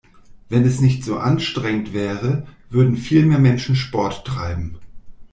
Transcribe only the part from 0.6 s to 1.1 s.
es nicht